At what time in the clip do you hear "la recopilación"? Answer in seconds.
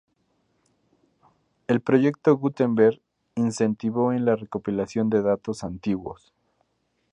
4.25-5.11